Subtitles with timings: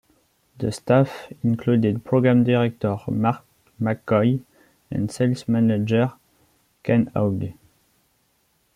[0.57, 3.45] The staff included program director Marc
[3.79, 4.41] McCoy
[4.89, 6.11] and sales manager
[6.81, 7.53] Ken Hoag.